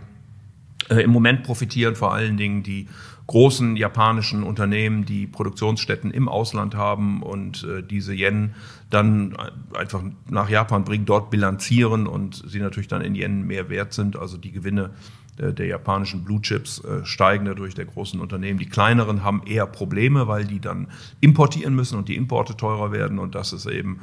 Äh, 0.91 1.03
Im 1.03 1.13
Moment 1.13 1.45
profitieren 1.45 1.95
vor 1.95 2.13
allen 2.13 2.37
Dingen 2.37 2.65
die 2.65 2.89
großen 3.29 3.77
japanischen 3.77 4.43
Unternehmen, 4.43 5.05
die 5.05 5.27
Produktionsstätten 5.27 6.11
im 6.11 6.29
Ausland 6.29 6.75
haben 6.75 7.23
und 7.23 7.63
äh, 7.63 7.83
diese 7.83 8.15
Yen 8.15 8.55
dann 8.89 9.37
einfach 9.75 10.03
nach 10.29 10.49
Japan 10.49 10.85
bringen, 10.85 11.05
dort 11.05 11.31
bilanzieren 11.31 12.07
und 12.07 12.43
sie 12.47 12.59
natürlich 12.59 12.89
dann 12.89 13.03
in 13.03 13.15
Yen 13.15 13.47
mehr 13.47 13.69
wert 13.69 13.93
sind. 13.93 14.17
Also 14.17 14.39
die 14.39 14.51
Gewinne 14.51 14.91
der, 15.39 15.53
der 15.53 15.67
japanischen 15.67 16.25
Blue 16.25 16.41
Chips 16.41 16.83
äh, 16.85 17.05
steigen 17.05 17.45
dadurch 17.45 17.75
der 17.75 17.87
großen 17.87 18.21
Unternehmen. 18.21 18.59
Die 18.59 18.69
kleineren 18.69 19.25
haben 19.25 19.43
eher 19.47 19.67
Probleme, 19.67 20.29
weil 20.29 20.45
die 20.45 20.61
dann 20.61 20.89
importieren 21.21 21.75
müssen 21.75 21.99
und 21.99 22.09
die 22.09 22.17
Importe 22.17 22.57
teurer 22.57 22.93
werden. 22.93 23.19
Und 23.19 23.35
das 23.35 23.53
ist 23.53 23.67
eben 23.67 24.01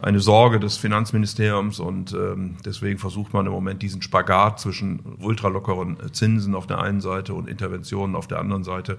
eine 0.00 0.20
Sorge 0.20 0.60
des 0.60 0.76
Finanzministeriums. 0.76 1.80
Und 1.80 2.12
ähm, 2.12 2.56
deswegen 2.64 2.98
versucht 2.98 3.32
man 3.32 3.46
im 3.46 3.52
Moment 3.52 3.82
diesen 3.82 4.02
Spagat 4.02 4.60
zwischen 4.60 5.00
ultralockeren 5.20 5.96
Zinsen 6.12 6.54
auf 6.54 6.66
der 6.66 6.80
einen 6.80 7.00
Seite 7.00 7.34
und 7.34 7.48
Interventionen 7.48 8.16
auf 8.16 8.26
der 8.26 8.38
anderen 8.38 8.64
Seite 8.64 8.98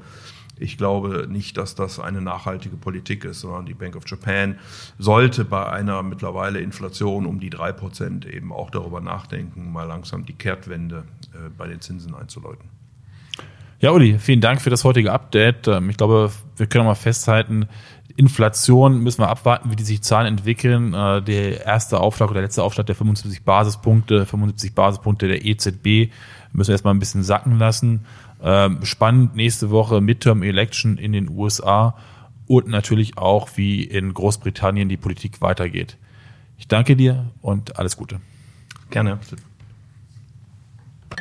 ich 0.59 0.77
glaube 0.77 1.27
nicht, 1.29 1.57
dass 1.57 1.75
das 1.75 1.99
eine 1.99 2.21
nachhaltige 2.21 2.77
Politik 2.77 3.25
ist, 3.25 3.41
sondern 3.41 3.65
die 3.65 3.73
Bank 3.73 3.95
of 3.95 4.03
Japan 4.07 4.59
sollte 4.97 5.45
bei 5.45 5.65
einer 5.67 6.03
mittlerweile 6.03 6.59
Inflation 6.59 7.25
um 7.25 7.39
die 7.39 7.49
drei 7.49 7.71
Prozent 7.71 8.25
eben 8.25 8.51
auch 8.51 8.69
darüber 8.69 9.01
nachdenken, 9.01 9.71
mal 9.71 9.83
langsam 9.83 10.25
die 10.25 10.33
Kehrtwende 10.33 11.03
äh, 11.33 11.49
bei 11.57 11.67
den 11.67 11.81
Zinsen 11.81 12.15
einzuläuten. 12.15 12.76
Ja, 13.79 13.91
Uli, 13.91 14.17
vielen 14.17 14.41
Dank 14.41 14.60
für 14.60 14.72
das 14.72 14.84
heutige 14.84 15.12
Update. 15.12 15.67
Ähm, 15.67 15.89
ich 15.89 15.98
glaube, 15.98 16.31
wir 16.55 16.67
können 16.67 16.86
mal 16.86 16.96
festhalten, 16.96 17.67
Inflation 18.15 19.03
müssen 19.03 19.22
wir 19.22 19.29
abwarten, 19.29 19.69
wie 19.69 19.75
die 19.75 19.84
sich 19.84 20.01
Zahlen 20.01 20.25
entwickeln. 20.25 20.96
Äh, 20.96 21.22
der 21.22 21.63
erste 21.63 22.00
Aufschlag 22.00 22.29
oder 22.29 22.39
der 22.39 22.48
letzte 22.48 22.63
Aufschlag 22.63 22.88
der 22.88 22.96
75 22.96 23.43
Basispunkte, 23.43 24.25
75 24.25 24.74
Basispunkte 24.74 25.27
der 25.27 25.46
EZB 25.46 26.12
müssen 26.51 26.69
wir 26.69 26.74
erstmal 26.74 26.96
ein 26.96 27.00
bisschen 27.00 27.22
sacken 27.22 27.60
lassen. 27.60 28.05
Ähm, 28.41 28.84
spannend 28.84 29.36
nächste 29.36 29.69
Woche 29.69 30.01
Midterm 30.01 30.41
Election 30.41 30.98
in 30.98 31.12
den 31.12 31.29
USA 31.29 31.96
und 32.48 32.67
natürlich 32.67 33.17
auch, 33.19 33.50
wie 33.55 33.84
in 33.84 34.13
Großbritannien 34.13 34.89
die 34.89 34.98
Politik 34.98 35.41
weitergeht. 35.41 35.98
Ich 36.57 36.67
danke 36.67 36.96
dir 36.96 37.27
und 37.41 37.77
alles 37.77 37.98
Gute. 37.98 38.19
Gerne. 38.89 39.19